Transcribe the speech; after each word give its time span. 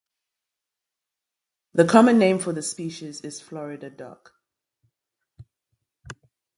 The 1.75 1.85
common 1.85 2.17
name 2.17 2.39
for 2.39 2.53
this 2.53 2.71
species 2.71 3.21
is 3.21 3.39
Florida 3.39 3.91
dock. 3.91 4.33